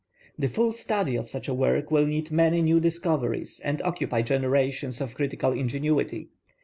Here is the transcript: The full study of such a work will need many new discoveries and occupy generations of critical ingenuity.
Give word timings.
The 0.35 0.47
full 0.47 0.71
study 0.71 1.15
of 1.15 1.29
such 1.29 1.47
a 1.47 1.53
work 1.53 1.91
will 1.91 2.07
need 2.07 2.31
many 2.31 2.63
new 2.63 2.79
discoveries 2.79 3.61
and 3.63 3.83
occupy 3.83 4.23
generations 4.23 4.99
of 4.99 5.13
critical 5.13 5.51
ingenuity. 5.51 6.29